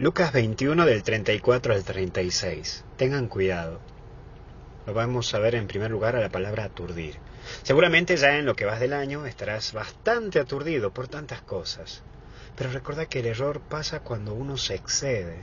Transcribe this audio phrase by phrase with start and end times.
[0.00, 2.84] Lucas 21 del 34 al 36.
[2.96, 3.80] Tengan cuidado.
[4.86, 7.16] Lo vamos a ver en primer lugar a la palabra aturdir.
[7.64, 12.04] Seguramente ya en lo que vas del año estarás bastante aturdido por tantas cosas.
[12.54, 15.40] Pero recuerda que el error pasa cuando uno se excede.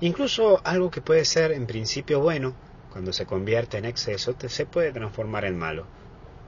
[0.00, 2.54] Incluso algo que puede ser en principio bueno,
[2.90, 5.84] cuando se convierte en exceso, se puede transformar en malo.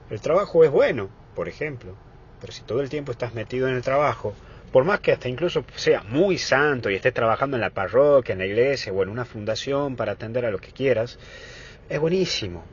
[0.09, 1.93] El trabajo es bueno, por ejemplo,
[2.41, 4.33] pero si todo el tiempo estás metido en el trabajo,
[4.77, 8.37] por más que hasta incluso sea muy santo y estés trabajando en la parroquia, en
[8.37, 11.17] la iglesia o en una fundación para atender a lo que quieras,
[11.89, 12.63] es buenísimo.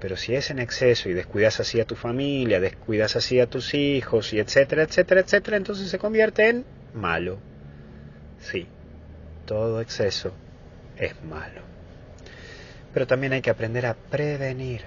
[0.00, 3.72] Pero si es en exceso y descuidas así a tu familia, descuidas así a tus
[3.72, 7.38] hijos y etcétera, etcétera, etcétera, entonces se convierte en malo.
[8.40, 8.66] Sí,
[9.46, 10.34] todo exceso
[10.98, 11.62] es malo.
[12.92, 14.82] Pero también hay que aprender a prevenir.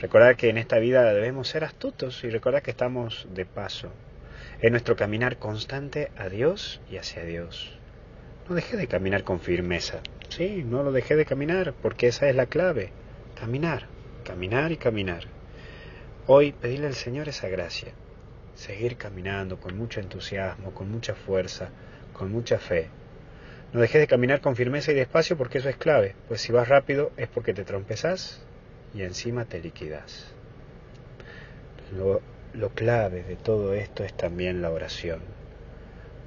[0.00, 3.90] Recordar que en esta vida debemos ser astutos y recordar que estamos de paso
[4.62, 7.76] en nuestro caminar constante a Dios y hacia Dios.
[8.48, 10.00] No dejé de caminar con firmeza.
[10.28, 12.90] Sí, no lo dejé de caminar porque esa es la clave.
[13.38, 13.86] Caminar,
[14.24, 15.24] caminar y caminar.
[16.28, 17.92] Hoy pedirle al Señor esa gracia.
[18.54, 21.70] Seguir caminando con mucho entusiasmo, con mucha fuerza,
[22.12, 22.88] con mucha fe.
[23.72, 26.68] No dejé de caminar con firmeza y despacio porque eso es clave, pues si vas
[26.68, 28.40] rápido es porque te trompezás
[28.94, 30.32] y encima te liquidas.
[32.54, 35.20] Lo clave de todo esto es también la oración.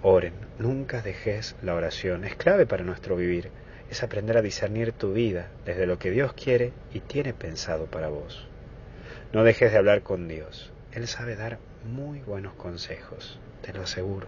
[0.02, 2.26] Oren, nunca dejes la oración.
[2.26, 3.50] Es clave para nuestro vivir.
[3.90, 8.08] Es aprender a discernir tu vida desde lo que Dios quiere y tiene pensado para
[8.08, 8.48] vos.
[9.34, 10.72] No dejes de hablar con Dios.
[10.94, 14.28] Él sabe dar muy buenos consejos, te lo aseguro.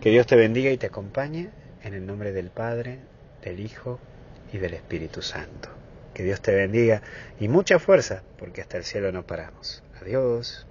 [0.00, 1.50] Que Dios te bendiga y te acompañe
[1.82, 2.98] en el nombre del Padre,
[3.42, 3.98] del Hijo
[4.52, 5.70] y del Espíritu Santo.
[6.12, 7.00] Que Dios te bendiga
[7.40, 9.82] y mucha fuerza, porque hasta el cielo no paramos.
[10.00, 10.66] Adiós.